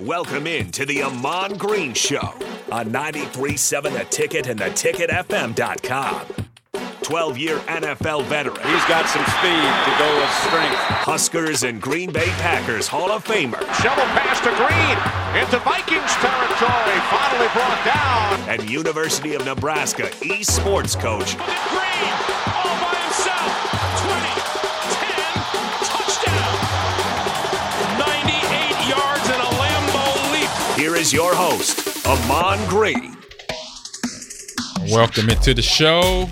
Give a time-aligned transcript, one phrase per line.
[0.00, 2.34] Welcome in to the Ahman Green Show
[2.72, 6.26] on 93.7 The Ticket and theticketfm.com.
[7.02, 8.56] 12 year NFL veteran.
[8.56, 10.80] He's got some speed to go with strength.
[11.04, 13.60] Huskers and Green Bay Packers Hall of Famer.
[13.80, 16.98] Shovel pass to Green into Vikings territory.
[17.10, 18.48] Finally brought down.
[18.48, 21.36] And University of Nebraska Esports coach.
[21.36, 22.43] Green
[31.04, 33.14] is your host, Ahman Green.
[34.90, 36.30] Welcome into the show.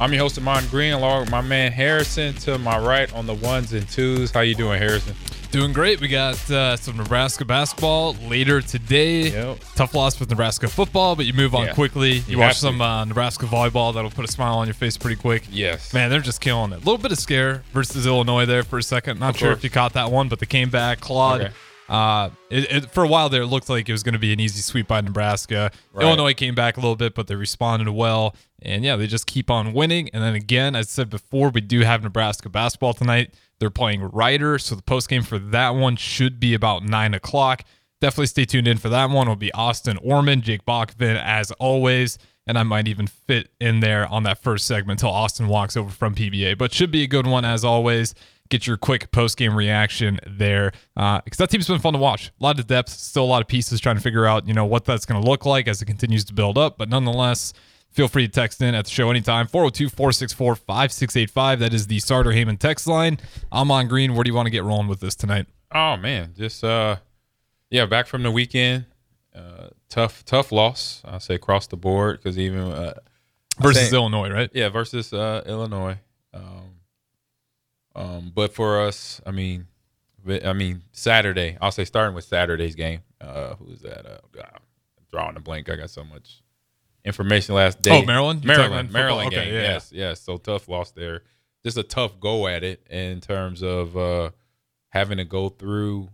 [0.00, 3.32] I'm your host, Ahman Green, along with my man Harrison to my right on the
[3.32, 4.30] ones and twos.
[4.30, 5.14] How you doing, Harrison?
[5.50, 5.98] Doing great.
[6.00, 9.30] We got uh, some Nebraska basketball later today.
[9.30, 9.58] Yep.
[9.76, 11.72] Tough loss with Nebraska football, but you move on Yeah.
[11.74, 12.12] quickly.
[12.12, 15.16] You, You watch some uh, Nebraska volleyball that'll put a smile on your face pretty
[15.16, 15.44] quick.
[15.50, 15.92] Yes.
[15.94, 16.76] Man, they're just killing it.
[16.76, 19.20] A little bit of scare versus Illinois there for a second.
[19.20, 19.58] Not Of sure course.
[19.58, 21.40] if you caught that one, but they came back, clawed.
[21.42, 21.52] Okay.
[21.88, 24.32] Uh, it, it, for a while there, it looked like it was going to be
[24.32, 25.70] an easy sweep by Nebraska.
[25.92, 26.04] Right.
[26.04, 28.34] Illinois came back a little bit, but they responded well.
[28.62, 30.08] And yeah, they just keep on winning.
[30.12, 33.34] And then again, as I said before, we do have Nebraska basketball tonight.
[33.58, 37.64] They're playing Rider, so the post game for that one should be about nine o'clock.
[38.00, 39.28] Definitely stay tuned in for that one.
[39.28, 42.18] It'll be Austin Orman, Jake Bachvin, as always.
[42.46, 45.90] And I might even fit in there on that first segment until Austin walks over
[45.90, 46.58] from PBA.
[46.58, 48.16] But should be a good one as always.
[48.52, 52.30] Get your quick post game reaction there because that team's been fun to watch.
[52.38, 54.66] A lot of depth, still a lot of pieces trying to figure out you know
[54.66, 56.76] what that's going to look like as it continues to build up.
[56.76, 57.54] But nonetheless,
[57.88, 61.60] feel free to text in at the show anytime 402 464 5685.
[61.60, 63.18] That is the Starter Heyman text line.
[63.50, 64.14] Ahman Green.
[64.14, 65.46] Where do you want to get rolling with this tonight?
[65.74, 66.96] Oh man, just uh,
[67.70, 68.84] yeah, back from the weekend.
[69.34, 71.00] Uh, tough, tough loss.
[71.06, 72.92] I say across the board because even uh,
[73.58, 74.50] Versus think- Illinois, right?
[74.52, 75.96] Yeah, versus uh, Illinois.
[76.34, 76.74] Um,
[77.94, 79.66] um, but for us, I mean,
[80.44, 81.56] I mean Saturday.
[81.60, 83.00] I'll say starting with Saturday's game.
[83.20, 84.06] Uh, who was that?
[84.06, 85.68] Uh, God, I'm drawing a blank.
[85.70, 86.42] I got so much
[87.04, 88.02] information last day.
[88.02, 88.44] Oh, Maryland?
[88.44, 89.02] You're talking Maryland, football?
[89.02, 89.54] Maryland Okay, game.
[89.54, 89.60] yeah.
[89.62, 90.20] Yes, yes.
[90.20, 91.22] So tough loss there.
[91.64, 94.30] Just a tough go at it in terms of uh,
[94.90, 96.08] having to go through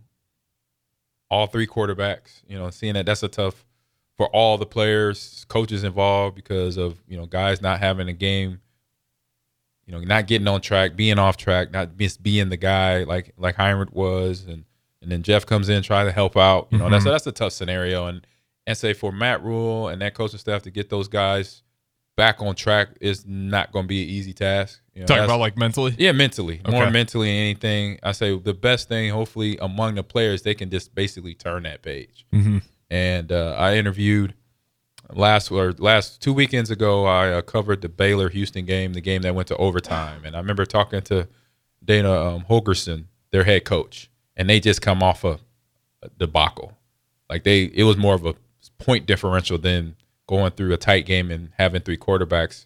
[1.29, 2.41] all three quarterbacks.
[2.47, 3.65] You know, seeing that that's a tough
[4.17, 8.59] for all the players, coaches involved because of you know guys not having a game.
[9.89, 13.33] You know, not getting on track, being off track, not just being the guy like
[13.37, 14.63] like Heinrich was, and
[15.01, 16.67] and then Jeff comes in trying to help out.
[16.69, 18.25] You know, that's that's a tough scenario, and
[18.67, 21.63] and say for Matt Rhule and that coaching staff to get those guys
[22.15, 24.79] back on track is not going to be an easy task.
[24.93, 25.95] You know, Talking about like mentally.
[25.97, 27.97] yeah, mentally, more mentally than anything.
[28.03, 31.81] I say the best thing, hopefully, among the players, they can just basically turn that
[31.81, 32.27] page.
[32.31, 32.59] Mm-hmm.
[32.91, 34.35] And uh, I interviewed
[35.13, 37.05] last or last two weekends ago.
[37.05, 40.39] I uh, covered the Baylor Houston game, the game that went to overtime, and I
[40.39, 41.27] remember talking to
[41.83, 45.39] Dana um, Holgorsen, their head coach, and they just come off a,
[46.01, 46.77] a debacle.
[47.29, 48.35] Like they, it was more of a
[48.77, 49.95] point differential than
[50.27, 52.65] going through a tight game and having three quarterbacks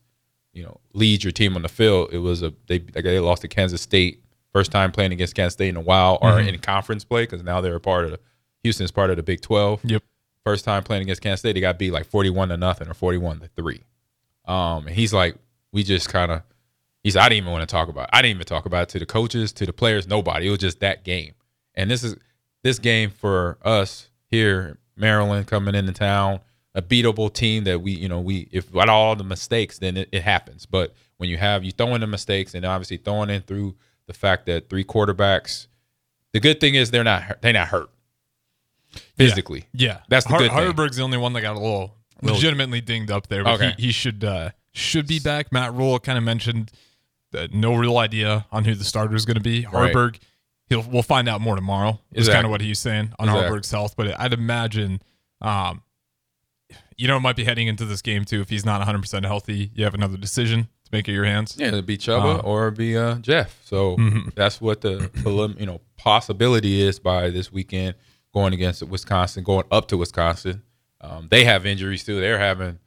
[0.53, 2.09] you know, lead your team on the field.
[2.11, 4.23] It was a they like they lost to Kansas State
[4.53, 7.59] first time playing against Kansas State in a while, or in conference play because now
[7.59, 8.19] they're a part of the
[8.63, 9.81] Houston's part of the Big Twelve.
[9.83, 10.03] Yep.
[10.45, 12.93] First time playing against Kansas State, they got beat like forty one to nothing or
[12.93, 13.83] forty one to three.
[14.45, 15.35] Um, and he's like,
[15.71, 16.41] we just kind of,
[17.01, 18.03] he's I didn't even want to talk about.
[18.05, 18.09] It.
[18.13, 20.47] I didn't even talk about it to the coaches, to the players, nobody.
[20.47, 21.33] It was just that game.
[21.75, 22.17] And this is
[22.61, 26.41] this game for us here, Maryland coming into town,
[26.75, 30.09] a beatable team that we, you know, we if got all the mistakes, then it,
[30.11, 30.65] it happens.
[30.65, 33.75] But when you have you throwing the mistakes and obviously throwing in through
[34.07, 35.67] the fact that three quarterbacks,
[36.33, 37.89] the good thing is they're not they're not hurt
[39.17, 39.65] physically.
[39.73, 40.57] Yeah, That's the Har- good thing.
[40.59, 43.43] Haarberg's the only one that got a little, Little- legitimately dinged up there.
[43.43, 43.73] But Okay.
[43.77, 45.51] he, he should uh, should be back.
[45.51, 46.71] Matt Rhule kind of mentioned
[47.31, 49.65] that no real idea on who the starter is going to be.
[49.71, 50.19] Right.
[50.69, 51.99] He'll we'll find out more tomorrow.
[52.13, 53.49] Is kind of what he's saying on Exactly.
[53.49, 53.95] Haarberg's health.
[53.97, 55.01] But I'd imagine,
[55.41, 55.81] um,
[56.97, 58.41] you know, it might be heading into this game too.
[58.41, 61.55] If he's not 100 percent healthy, you have another decision to make in your hands.
[61.57, 63.59] Yeah, it'd be Chubba Uh, or it'd be uh, Jeff.
[63.65, 64.33] So Mhm.
[64.35, 65.11] that's what the
[65.59, 67.95] you know possibility is by this weekend
[68.33, 70.63] going against Wisconsin, going up to Wisconsin.
[71.01, 72.19] Um, they have injuries too.
[72.19, 72.79] They're having.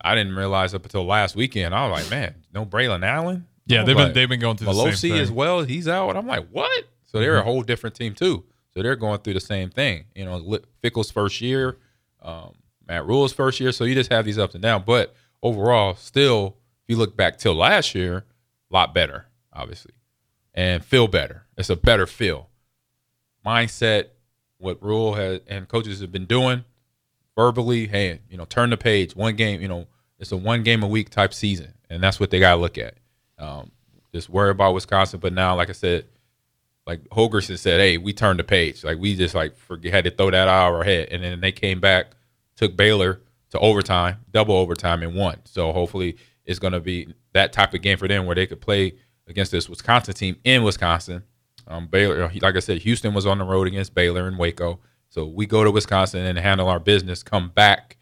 [0.00, 1.74] I didn't realize up until last weekend.
[1.74, 3.46] I was like, man, no Braylon Allen.
[3.66, 5.12] Yeah, they've been they've been going through the same thing.
[5.12, 5.22] Mm-hmm.
[5.22, 5.62] as well.
[5.62, 6.16] He's out.
[6.16, 6.84] I'm like, what?
[7.04, 8.44] So they're a whole different team too.
[8.70, 10.04] So they're going through the same thing.
[10.14, 11.78] You know, Fickell's first year,
[12.20, 12.54] um,
[12.86, 13.72] Matt Rhule's first year.
[13.72, 14.82] So you just have these ups and downs.
[14.84, 18.24] But overall, still, if you look back till last year,
[18.70, 19.92] a lot better, obviously,
[20.52, 21.46] and feel better.
[21.56, 22.50] It's a better feel.
[23.46, 24.06] Mindset,
[24.58, 26.64] what Rhule has and coaches have been doing
[27.36, 27.86] verbally.
[27.86, 29.14] Hey, you know, turn the page.
[29.14, 29.60] One game.
[29.60, 29.86] You know,
[30.18, 32.78] it's a one game a week type season, and that's what they got to look
[32.78, 32.94] at.
[33.38, 33.70] Um,
[34.12, 35.20] just worry about Wisconsin.
[35.20, 36.06] But now, like I said,
[36.86, 38.84] like Holgorsen said, hey, we turned the page.
[38.84, 41.40] Like we just like forget, had to throw that out of our head, and then
[41.40, 42.12] they came back,
[42.56, 45.38] took Baylor to overtime, double overtime, and won.
[45.44, 48.60] So hopefully it's going to be that type of game for them where they could
[48.60, 48.94] play
[49.26, 51.22] against this Wisconsin team in Wisconsin.
[51.66, 54.80] Um, Baylor, like I said, Houston was on the road against Baylor and Waco.
[55.08, 57.96] So we go to Wisconsin and handle our business, come back.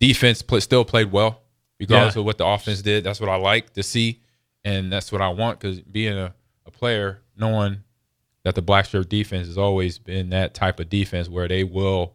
[0.00, 1.42] Defense play, still played well,
[1.80, 2.20] regardless Yeah.
[2.20, 3.04] of what the offense did.
[3.04, 4.20] That's what I like to see,
[4.64, 6.34] and that's what I want because being a,
[6.66, 7.78] a player, knowing
[8.44, 12.14] that the black shirt defense has always been that type of defense where they will,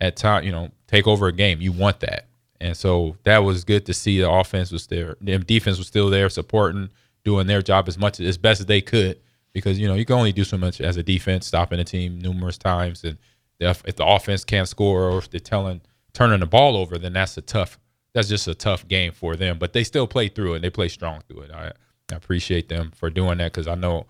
[0.00, 1.60] at time, you know, take over a game.
[1.60, 2.26] You want that,
[2.60, 4.20] and so that was good to see.
[4.20, 6.90] The offense was there, the defense was still there, supporting,
[7.24, 9.18] doing their job as much as best as they could.
[9.54, 12.18] Because you know you can only do so much as a defense, stopping a team
[12.18, 13.18] numerous times, and
[13.60, 15.82] if, if the offense can't score or if they're telling
[16.14, 17.78] turning the ball over, then that's a tough.
[18.14, 19.58] That's just a tough game for them.
[19.58, 20.56] But they still play through it.
[20.56, 21.50] and They play strong through it.
[21.50, 21.72] I,
[22.10, 24.06] I appreciate them for doing that because I know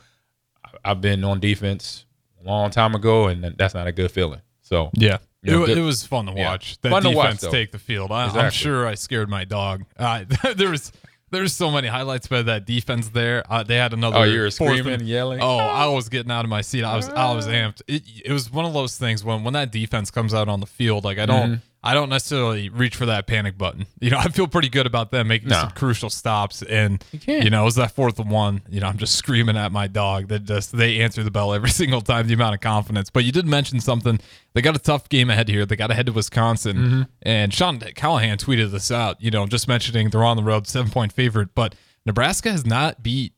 [0.84, 2.04] I've been on defense
[2.42, 4.40] a long time ago, and that's not a good feeling.
[4.62, 5.18] So Yeah.
[5.42, 6.50] You know, it, good- it was fun to Yeah.
[6.50, 6.80] watch.
[6.80, 8.10] That Fun to watch, defense take the field.
[8.12, 8.58] I, I'm Exactly.
[8.58, 9.84] sure I scared my dog.
[9.98, 10.24] Uh,
[10.56, 10.90] there was
[11.32, 13.42] there's so many highlights by that defense there.
[13.50, 14.18] Uh, they had another.
[14.18, 15.40] Oh, you were screaming, and- yelling?
[15.42, 16.84] Oh, I was getting out of my seat.
[16.84, 17.82] I was I was amped.
[17.88, 20.66] It, it was one of those things when when that defense comes out on the
[20.66, 21.04] field.
[21.04, 21.54] Like I don't Mm-hmm.
[21.84, 23.86] I don't necessarily reach for that panic button.
[24.00, 25.60] You know, I feel pretty good about them making No.
[25.60, 26.62] some crucial stops.
[26.62, 27.48] And you, can't.
[27.50, 28.62] know, it was that fourth and one.
[28.68, 31.70] You know, I'm just screaming at my dog that just they answer the bell every
[31.82, 32.26] single time.
[32.26, 33.10] The amount of confidence.
[33.10, 34.18] But you did mention something.
[34.54, 35.64] They got a tough game ahead here.
[35.66, 36.76] They got to head to Wisconsin.
[36.76, 37.02] Mm-hmm.
[37.22, 39.20] And Sean Callahan tweeted this out.
[39.22, 41.74] You know, just mentioning they're on the road, seven point favorite, but
[42.06, 43.34] Nebraska has not beat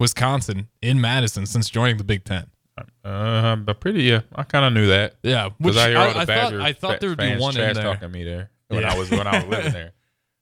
[0.00, 2.46] Wisconsin in Madison since joining the Big Ten.
[3.04, 4.02] Uh, but pretty.
[4.04, 5.14] Yeah, I kind of knew that.
[5.22, 7.50] Yeah, Because I hear all the I thought, Badger I thought there would be one
[7.56, 7.84] in trash there.
[7.84, 8.92] talking me there when Yeah.
[8.94, 9.92] I was when I was living there.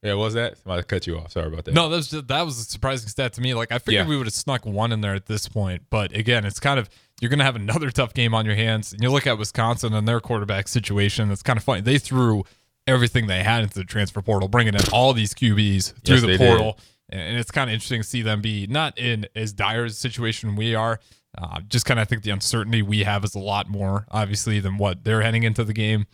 [0.02, 0.54] Yeah, what was that?
[0.66, 1.32] I cut you off.
[1.32, 1.74] Sorry about that.
[1.74, 3.54] No, that was just, that was a surprising stat to me.
[3.54, 4.08] Like I figured Yeah.
[4.08, 6.88] we would have snuck one in there at this point, but again, it's kind of
[7.20, 8.92] you're going to have another tough game on your hands.
[8.92, 11.30] And you look at Wisconsin and their quarterback situation.
[11.30, 11.82] It's kind of funny.
[11.82, 12.42] They threw
[12.88, 16.36] everything they had into the transfer portal, bringing in all these QBs through Yes, the
[16.38, 16.78] portal,
[17.12, 20.56] and it's kind of interesting to see them be not in as dire a situation
[20.56, 20.98] we are.
[21.38, 24.76] Uh, just kind of think the uncertainty we have is a lot more obviously than
[24.76, 26.06] what they're heading into the game.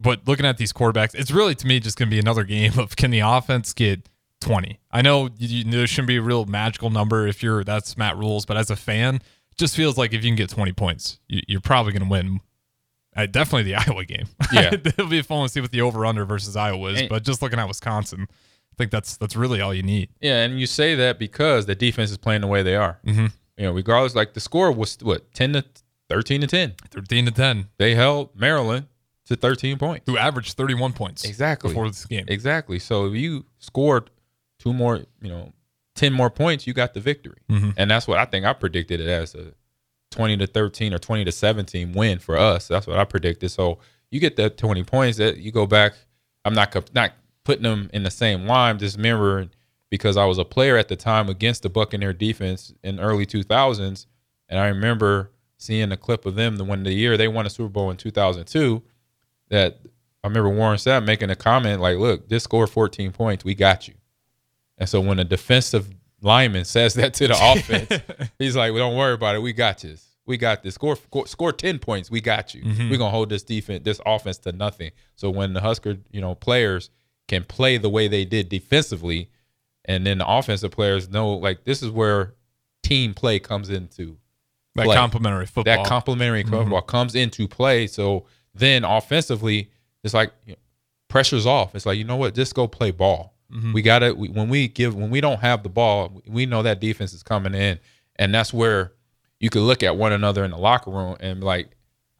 [0.00, 2.78] But looking at these quarterbacks, it's really to me just going to be another game
[2.78, 4.08] of can the offense get
[4.40, 4.80] 20?
[4.90, 8.16] I know you, you- there shouldn't be a real magical number if you're that's Matt
[8.18, 11.18] Rhule's, but as a fan, it just feels like if you can get 20 points,
[11.28, 12.40] you, you're probably going to win.
[13.16, 14.26] Uh, definitely the Iowa game.
[14.52, 14.70] Yeah.
[14.84, 17.00] it'll be fun to see what the over under versus Iowa is.
[17.02, 18.26] And- but just looking at Wisconsin,
[18.72, 20.08] I think that's that's really all you need.
[20.20, 22.98] Yeah, and you say that because the defense is playing the way they are.
[23.06, 23.26] Mm-hmm.
[23.58, 25.64] You know, regardless, like the score was what ten to
[26.08, 26.74] thirteen to ten.
[26.90, 28.86] 13 to 10, They held Maryland
[29.26, 30.04] to thirteen points.
[30.06, 31.70] who averaged 31 points Exactly.
[31.70, 32.24] before this game.
[32.28, 32.78] Exactly.
[32.78, 34.10] So if you scored
[34.58, 35.52] two more, you know,
[35.94, 37.70] ten more points, you got the victory, Mm-hmm.
[37.76, 39.52] and that's what I think I predicted it as a
[40.10, 42.68] twenty to thirteen or twenty to seventeen win for us.
[42.68, 43.50] That's what I predicted.
[43.50, 43.78] So
[44.10, 45.18] you get that twenty points.
[45.18, 45.92] That you go back.
[46.44, 47.12] I'm not not
[47.44, 48.78] putting them in the same line.
[48.78, 49.50] Just remembering
[49.90, 54.06] because I was a player at the time against the Buccaneer defense in early 2000s,
[54.48, 57.50] and I remember seeing a clip of them the one the year they won a
[57.50, 58.82] Super Bowl in 2002
[59.50, 59.78] that
[60.24, 63.44] I remember Warren Sapp making a comment like, "Look, this scored 14 points.
[63.44, 63.94] We got you."
[64.78, 65.90] And so when a defensive
[66.20, 68.02] lineman says that to the offense,
[68.38, 69.42] he's like, well, "Don't worry about it.
[69.42, 70.06] We got this.
[70.24, 70.74] We got this.
[70.74, 70.96] Score
[71.26, 72.10] score, 10 points.
[72.10, 72.62] We got you.
[72.62, 72.90] Mm-hmm.
[72.90, 76.34] We're gonna hold this defense, this offense to nothing." So when the Husker, you know,
[76.34, 76.90] players
[77.32, 79.30] can play the way they did defensively,
[79.86, 82.34] and then the offensive players know, like, this is where
[82.82, 84.18] team play comes into
[84.74, 84.96] that play.
[84.96, 85.64] complimentary football.
[85.64, 86.54] that complementary mm-hmm.
[86.54, 87.86] football comes into play.
[87.86, 89.70] So then offensively,
[90.04, 90.58] it's like you know,
[91.08, 91.74] pressure's off.
[91.74, 93.34] It's like you know what, just go play ball.
[93.50, 93.72] Mm-hmm.
[93.72, 96.80] We got to when we give when we don't have the ball, we know that
[96.80, 97.78] defense is coming in,
[98.16, 98.92] and that's where
[99.40, 101.70] you could look at one another in the locker room and like,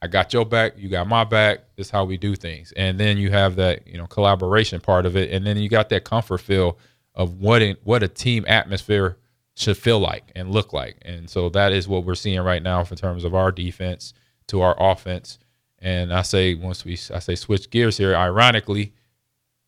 [0.02, 1.60] I got your back, you got my back.
[1.76, 5.06] This is how we do things, and then you have that you know collaboration part
[5.06, 6.76] of it, and then you got that comfort feel
[7.14, 9.16] of what it, what a team atmosphere
[9.54, 10.96] should feel like and look like.
[11.02, 14.12] And so that is what we're seeing right now in terms of our defense
[14.48, 15.38] to our offense.
[15.78, 18.92] And I say once we I say switch gears here, ironically,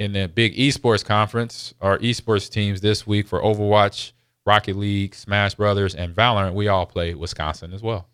[0.00, 4.12] in the big esports conference, our esports teams this week for Overwatch,
[4.44, 8.08] Rocket League, Smash Brothers, and Valorant, we all play Wisconsin as well.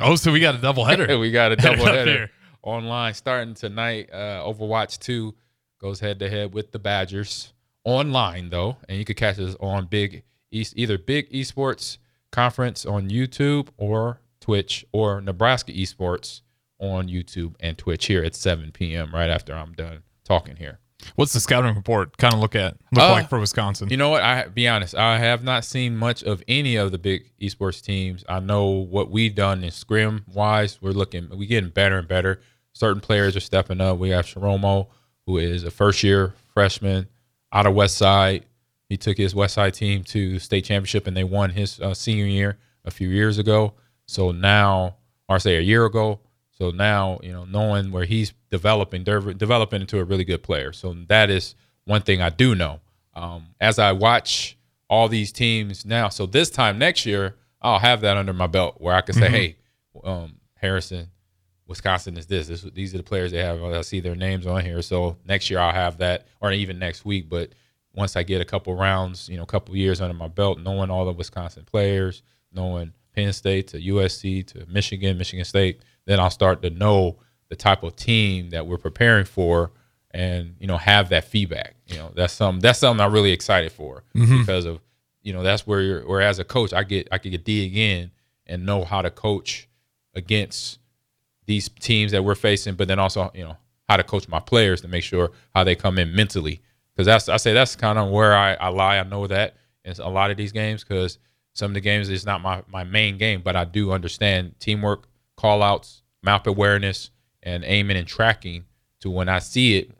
[0.00, 1.18] Oh, so we got a double header.
[1.18, 2.30] we got a double header
[2.62, 4.10] online starting tonight.
[4.12, 5.34] Uh, Overwatch 2
[5.80, 7.52] goes head to head with the Badgers
[7.84, 11.98] online though, and you can catch us on Big East either Big Esports
[12.32, 16.42] Conference on YouTube or Twitch or Nebraska Esports
[16.78, 19.14] on YouTube and Twitch here at 7 p.m.
[19.14, 20.79] right after I'm done talking here.
[21.16, 23.88] What's the scouting report kind of look at look Uh, like for Wisconsin?
[23.90, 24.22] You know what?
[24.22, 24.94] I be honest.
[24.94, 28.24] I have not seen much of any of the big esports teams.
[28.28, 30.78] I know what we've done in scrim wise.
[30.80, 31.28] We're looking.
[31.30, 32.40] we're getting better and better.
[32.72, 33.98] Certain players are stepping up.
[33.98, 34.86] We have Sharomo,
[35.26, 37.08] who is a first year freshman
[37.52, 38.46] out of West Side.
[38.88, 42.26] He took his West Side team to state championship and they won his uh, senior
[42.26, 43.74] year a few years ago.
[44.06, 44.96] So now,
[45.28, 46.20] or say a year ago.
[46.60, 50.74] So now, you know, knowing where he's developing, dev- developing into a really good player.
[50.74, 52.80] So that is one thing I do know.
[53.14, 58.02] Um, as I watch all these teams now, so this time next year, I'll have
[58.02, 59.56] that under my belt where I can say, hey,
[60.04, 61.08] um, Harrison,
[61.66, 62.48] Wisconsin is this.
[62.48, 62.60] this.
[62.60, 63.62] These are the players they have.
[63.64, 64.82] I see their names on here.
[64.82, 67.30] So next year I'll have that, or even next week.
[67.30, 67.52] But
[67.94, 70.90] once I get a couple rounds, you know, a couple years under my belt, knowing
[70.90, 76.30] all the Wisconsin players, knowing Penn State to USC to Michigan, Michigan State, then I'll
[76.30, 79.72] start to know the type of team that we're preparing for,
[80.10, 81.74] and you know, have that feedback.
[81.86, 84.38] You know, that's some that's something I'm really excited for mm-hmm.
[84.38, 84.80] because of
[85.22, 87.76] you know that's where you're, where as a coach I get I can get dig
[87.76, 88.10] in
[88.46, 89.68] and know how to coach
[90.14, 90.78] against
[91.46, 93.56] these teams that we're facing, but then also you know
[93.88, 96.60] how to coach my players to make sure how they come in mentally.
[96.94, 98.98] Because that's I say that's kind of where I, I lie.
[98.98, 101.18] I know that in a lot of these games because
[101.52, 105.08] some of the games is not my my main game, but I do understand teamwork,
[105.40, 107.10] call outs, map awareness,
[107.42, 108.64] and aiming and tracking.
[109.00, 109.92] To when I see it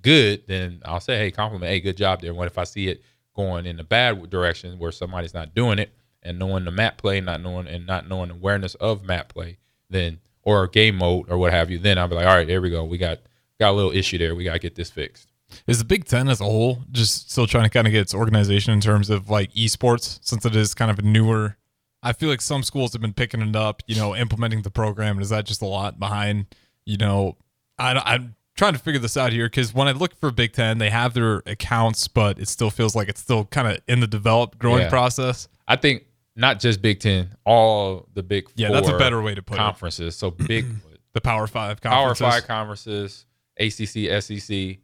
[0.00, 2.32] good, then I'll say, hey, compliment, hey, good job there.
[2.32, 3.02] What if I see it
[3.36, 5.90] going in the bad direction where somebody's not doing it
[6.22, 9.58] and knowing the map play, not knowing and not knowing awareness of map play,
[9.90, 12.62] then or game mode or what have you, then I'll be like, all right, there
[12.62, 12.84] we go.
[12.84, 13.18] We got
[13.60, 14.34] got a little issue there.
[14.34, 15.28] We gotta get this fixed.
[15.66, 18.14] Is the Big Ten as a whole just still trying to kind of get its
[18.14, 21.58] organization in terms of like esports since it is kind of a newer?
[22.02, 25.20] I feel like some schools have been picking it up, you know, implementing the program.
[25.20, 26.46] Is that just a lot behind?
[26.84, 27.36] You know,
[27.78, 30.78] I, I'm trying to figure this out here because when I look for Big Ten,
[30.78, 34.06] they have their accounts, but it still feels like it's still kind of in the
[34.06, 34.88] developed, growing Yeah.
[34.90, 35.48] process.
[35.66, 36.04] I think
[36.36, 39.58] not just Big Ten, all the big Yeah, that's a better way to put it.
[39.58, 40.14] conferences.
[40.16, 40.66] So big
[41.14, 42.26] The Power Five Power conferences.
[42.40, 43.26] Five conferences,
[43.58, 44.80] ACC, SEC, Big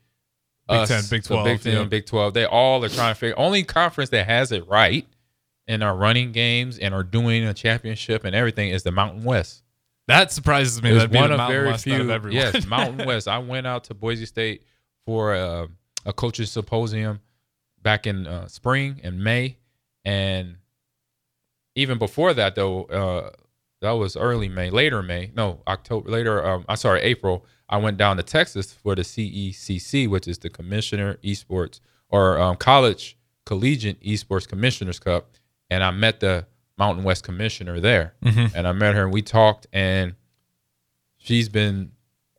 [0.68, 1.84] us, 10, Big so 12, Big Ten, yeah.
[1.84, 2.34] Big Twelve.
[2.34, 3.38] They all are trying to figure.
[3.38, 5.06] Only conference that has it right
[5.66, 9.62] and are running games and are doing a championship and everything is the Mountain West.
[10.06, 10.90] That surprises me.
[10.90, 12.10] It was That'd be one of Mountain very West of few.
[12.10, 12.36] everyone.
[12.36, 13.26] Yes, Mountain West.
[13.28, 14.62] I went out to Boise State
[15.06, 15.68] for a,
[16.04, 17.20] a coaches symposium
[17.82, 19.56] back in uh, spring and May,
[20.04, 20.56] and
[21.74, 23.30] even before that though, uh,
[23.80, 26.46] that was early May, later May, no October, later.
[26.46, 27.44] Um, I'm sorry, April.
[27.68, 31.80] I went down to Texas for the CECC, which is the Commissioner Esports
[32.10, 33.16] or um, College
[33.46, 35.30] Collegiate Esports Commissioners Cup,
[35.74, 36.46] and I met the
[36.78, 38.56] Mountain West Commissioner there, mm-hmm.
[38.56, 40.14] and I met her and we talked and
[41.18, 41.90] she's been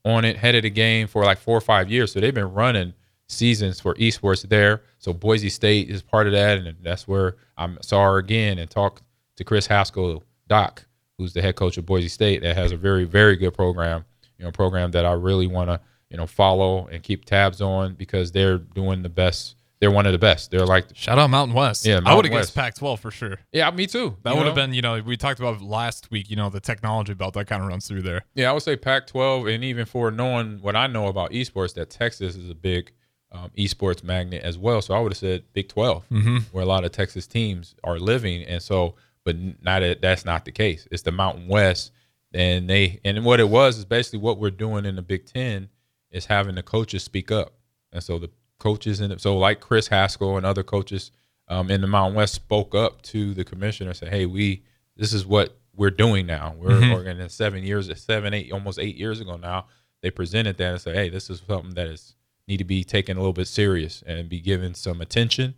[0.05, 2.11] on it, head of the game for like four or five years.
[2.11, 2.93] So they've been running
[3.27, 4.83] seasons for esports there.
[4.99, 8.69] So Boise State is part of that, and that's where I saw her again and
[8.69, 9.01] talked
[9.37, 10.85] to Chris Haskell, Doc,
[11.17, 14.05] who's the head coach of Boise State, that has a very, very good program.
[14.37, 17.95] You know, program that I really want to, you know, follow and keep tabs on
[17.95, 19.55] because they're doing the best.
[19.85, 20.49] They're one of the best.
[20.49, 21.85] They're like, Shout out Mountain West.
[21.85, 23.37] Yeah, I would have guessed Pac-12 for sure.
[23.51, 24.17] yeah, me too.
[24.23, 26.27] That would have been, you know, we talked about last week.
[26.27, 28.25] You know, the technology belt that kind of runs through there.
[28.33, 31.91] Yeah, I would say Pac-12, and even for knowing what I know about esports, that
[31.91, 32.93] Texas is a big
[33.31, 34.81] um, esports magnet as well.
[34.81, 36.05] So I would have said Big 12,
[36.51, 40.45] where a lot of Texas teams are living, and so, but not that that's not
[40.45, 40.87] the case.
[40.89, 41.91] It's the Mountain West,
[42.33, 45.69] and they and what it was is basically what we're doing in the Big Ten
[46.09, 47.53] is having the coaches speak up,
[47.93, 48.31] and so the
[48.65, 51.11] coaches in it, so like Chris Haskell and other coaches
[51.49, 54.63] um, in the Mountain West spoke up to the commissioner and said, "Hey, we
[54.97, 56.55] this is what we're doing now.
[56.57, 59.67] We're organizing seven years, seven, eight, almost eight years ago now.
[60.01, 62.15] They presented that and said, "Hey, this is something that is
[62.47, 65.55] need to be taken a little bit serious and be given some attention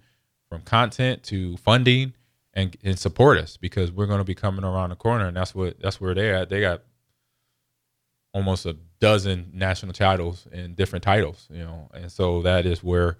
[0.50, 2.14] from content to funding
[2.54, 5.56] and and support us because we're going to be coming around the corner, and that's
[5.56, 6.50] what that's where they're at.
[6.50, 6.82] They got
[8.34, 13.18] almost a dozen national titles and different titles, you know, and so that is where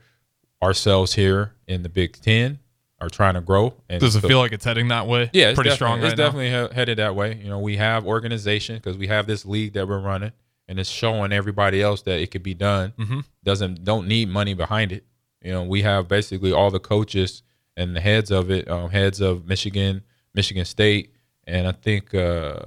[0.62, 2.60] ourselves here in the Big Ten
[3.00, 3.74] are trying to grow.
[3.90, 5.30] And Does it so- feel like it's heading that way?
[5.34, 7.36] yeah, it's pretty strong right It's definitely he- headed that way.
[7.42, 10.32] You know, we have organization because we have this league that we're running,
[10.68, 12.94] and it's showing everybody else that it could be done.
[12.98, 13.24] Mhm.
[13.44, 15.06] Doesn't don't need money behind it.
[15.44, 17.44] You know, we have basically all the coaches
[17.76, 20.02] and the heads of it, um, heads of Michigan,
[20.34, 21.14] Michigan State,
[21.46, 22.58] and I think uh,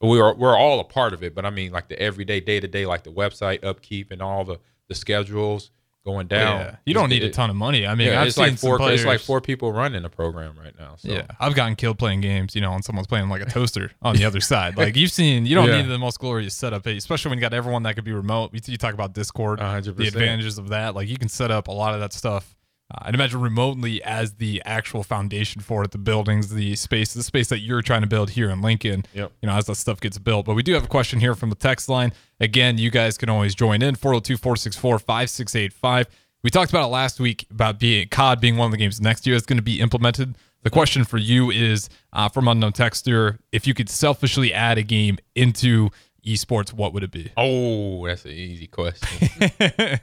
[0.00, 1.34] we are we're all a part of it.
[1.34, 4.44] But I mean, like the everyday, day to day, like the website upkeep and all
[4.44, 5.70] the the schedules
[6.04, 6.60] going down.
[6.60, 6.76] Yeah.
[6.86, 7.84] You don't need a ton of money.
[7.84, 8.76] I mean, Yeah, I've it's seen like four.
[8.78, 10.94] players, It's like four people running a program right now.
[10.98, 11.08] So.
[11.10, 14.14] Yeah, I've gotten killed playing games, you know, and someone's playing like a toaster on
[14.14, 14.76] the other side.
[14.78, 15.82] Like you've seen, you don't Yeah.
[15.82, 18.50] need the most glorious setup, especially when you got everyone that could be remote.
[18.54, 20.94] You, you talk about Discord, A hundred the advantages of that.
[20.94, 22.54] Like you can set up a lot of that stuff.
[22.90, 27.22] Uh, I'd imagine remotely as the actual foundation for it, the buildings, the space, the
[27.22, 29.04] space that you're trying to build here in Lincoln.
[29.12, 29.32] Yep.
[29.42, 30.46] You know, as that stuff gets built.
[30.46, 32.12] But we do have a question here from the text line.
[32.40, 36.06] Again, you guys can always join in 402 464 5685.
[36.42, 39.26] We talked about it last week about being COD being one of the games next
[39.26, 40.36] year that's going to be implemented.
[40.62, 44.82] The question for you is uh, from unknown texter: If you could selfishly add a
[44.82, 45.90] game into
[46.24, 47.32] esports, what would it be?
[47.36, 49.28] Oh, that's an easy question.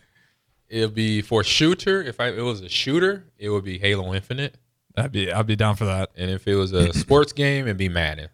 [0.74, 2.01] It'll be for shooter.
[2.01, 4.58] If I, it was a shooter, it would be Halo Infinite,
[4.98, 6.10] I'd be I'd be down for that.
[6.18, 8.30] and if it was a sports game, it'd be Madden.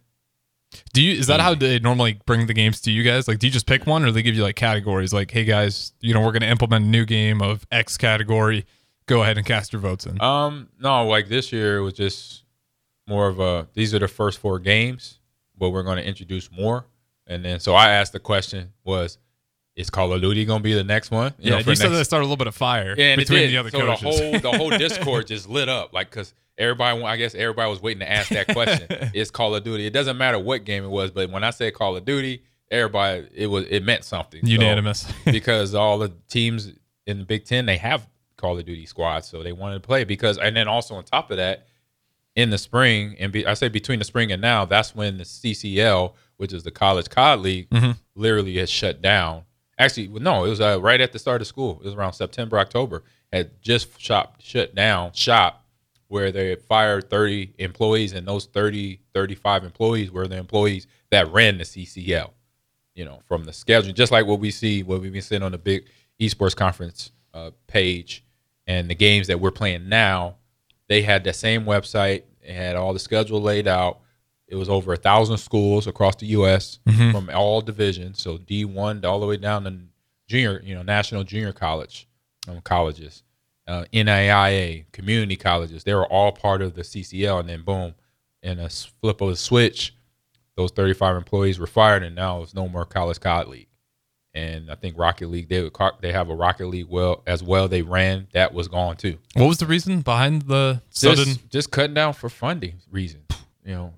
[0.93, 3.27] Do you is that how they normally bring the games to you guys?
[3.27, 5.11] Like, do you just pick one, or they give you like categories?
[5.11, 8.65] Like, hey guys, you know, we're going to implement a new game of X category.
[9.05, 10.21] Go ahead and cast your votes in.
[10.21, 12.43] Um, no, like this year it was just
[13.05, 13.67] more of a.
[13.73, 15.19] These are the first four games,
[15.57, 16.85] but we're going to introduce more.
[17.27, 19.17] And then, so I asked the question: Was
[19.79, 21.33] is Call of Duty going to be the next one?
[21.39, 23.15] You yeah, know, for you said next- that started a little bit of fire Yeah,
[23.15, 24.01] between the other so coaches.
[24.01, 27.81] the whole the whole Discord just lit up, like because everybody, I guess everybody was
[27.81, 28.87] waiting to ask that question.
[29.13, 29.85] it's Call of Duty.
[29.85, 33.27] It doesn't matter what game it was, but when I said Call of Duty, everybody
[33.33, 34.41] it was it meant something.
[34.45, 35.11] So- Unanimous.
[35.25, 36.73] because all the teams
[37.07, 38.07] in the Big Ten they have
[38.37, 41.31] Call of Duty squads, so they wanted to play because, and then also on top
[41.31, 41.65] of that,
[42.35, 45.23] in the spring and be, I say between the spring and now, that's when the
[45.25, 47.91] CCL, which is the College COD League, Mm-hmm.
[48.15, 49.43] literally has shut down.
[49.79, 51.79] Actually, no, it was uh, right at the start of school.
[51.79, 53.03] It was around September, October.
[53.31, 55.65] Had just shop shut down shop
[56.09, 61.31] where they had fired 30 employees, and those 30, 35 employees were the employees that
[61.31, 62.31] ran the CCL.
[62.95, 65.53] You know, from the schedule, just like what we see, what we've been seeing on
[65.53, 65.85] the big
[66.19, 68.25] esports conference uh, page,
[68.67, 70.35] and the games that we're playing now,
[70.89, 72.23] they had the same website.
[72.41, 73.99] It had all the schedule laid out.
[74.49, 76.79] It was over a thousand schools across the U.S.
[77.11, 79.77] from all divisions, so D one all the way down to
[80.27, 82.07] junior, you know, national junior college
[82.47, 83.23] um, colleges,
[83.67, 85.83] uh, NAIA, community colleges.
[85.83, 87.93] They were all part of the CCL, and then boom,
[88.41, 89.93] in a flip of a switch,
[90.55, 93.67] those 35 employees were fired, and now it's no more college COD league.
[94.33, 97.67] And I think Rocket League, they would, they have a Rocket League well as well.
[97.67, 101.25] They ran that was gone too what was the reason behind the sudden?
[101.25, 103.25] just, just cutting down for funding reasons.
[103.65, 103.93] You know,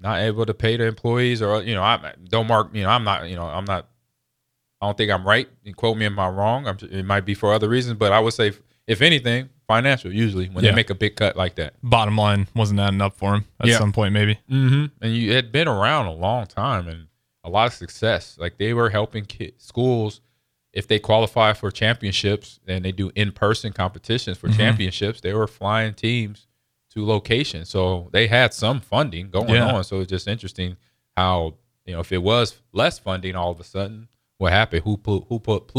[0.00, 2.70] not able to pay the employees, or you know, I don't mark.
[2.74, 3.28] You know, I'm not.
[3.28, 3.88] You know, I'm not.
[4.80, 5.48] I don't think I'm right.
[5.62, 6.66] You quote me if I'm wrong.
[6.66, 8.52] I'm, it might be for other reasons, but I would say,
[8.86, 10.12] if anything, financial.
[10.12, 10.72] Usually, when Yeah.
[10.72, 13.68] they make a big cut like that, bottom line wasn't adding up for him at
[13.68, 13.78] Yeah.
[13.78, 14.38] some point, maybe.
[14.50, 14.86] mm-hmm.
[15.00, 17.06] and you had been around a long time and
[17.44, 18.36] a lot of success.
[18.38, 20.20] Like they were helping kids, schools
[20.72, 25.20] if they qualify for championships and they do in-person competitions for championships.
[25.20, 26.46] They were flying teams
[26.94, 29.72] to locations, so they had some funding going Yeah.
[29.72, 29.84] on.
[29.84, 30.76] So it's just interesting
[31.16, 31.54] how
[31.86, 34.82] you know if it was less funding, all of a sudden, what happened?
[34.84, 35.70] Who pulled who put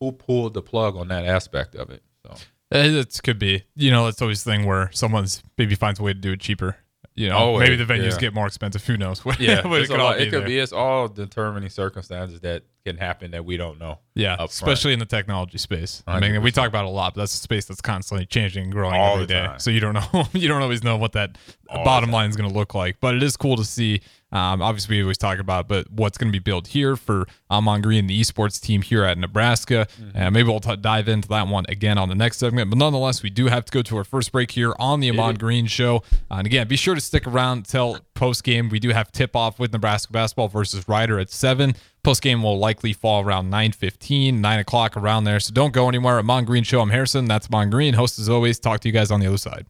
[0.00, 2.02] who pulled the plug on that aspect of it?
[2.24, 3.64] So uh, It could be.
[3.76, 6.40] You know, it's always a thing where someone's maybe finds a way to do it
[6.40, 6.76] cheaper.
[7.16, 8.18] You know, Always, maybe the venues yeah.
[8.18, 8.84] get more expensive.
[8.86, 9.22] Who knows?
[9.38, 10.58] yeah, a could lot- it could be.
[10.58, 13.98] It's all determining circumstances that can happen that we don't know.
[14.14, 16.02] Yeah, especially in the technology space.
[16.06, 18.64] I mean, we talk about it a lot, but that's a space that's constantly changing
[18.64, 19.46] and growing All every the day.
[19.46, 19.58] time.
[19.58, 21.36] So you don't know, you don't always know what that
[21.68, 23.00] All bottom line is going to look like.
[23.00, 24.02] But it is cool to see.
[24.34, 27.82] Um, obviously, we always talk about, but what's going to be built here for Ahman
[27.82, 29.86] Green, and the esports team here at Nebraska.
[30.00, 30.10] Mm-hmm.
[30.16, 32.68] And maybe we'll t- dive into that one again on the next segment.
[32.68, 35.36] But nonetheless, we do have to go to our first break here on the Ahman
[35.36, 36.02] Green Show.
[36.30, 38.68] Uh, and again, be sure to stick around till post game.
[38.68, 41.76] We do have tip off with Nebraska basketball versus Rider at seven.
[42.02, 45.40] Post game will likely fall around 9.15, 9 o'clock around there.
[45.40, 46.18] So don't go anywhere.
[46.18, 46.80] Ahman Green Show.
[46.80, 47.26] I'm Harrison.
[47.26, 47.94] That's Ahman Green.
[47.94, 48.58] Host as always.
[48.58, 49.62] Talk to you guys on the other side.